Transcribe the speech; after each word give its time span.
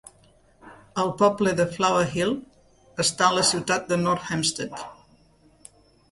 El 1.01 1.09
poble 1.17 1.51
de 1.59 1.65
Flower 1.73 2.07
Hill 2.15 2.33
està 3.03 3.25
a 3.27 3.35
la 3.35 3.43
ciutat 3.49 3.85
de 3.91 3.99
North 4.05 4.31
Hempstead. 4.37 4.81